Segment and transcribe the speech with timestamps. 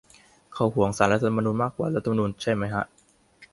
[0.53, 2.83] เขาห่วงศาลรัฐธรรมนูญมากกว่ารัฐธรรมนูญใช่ไหมฮะ?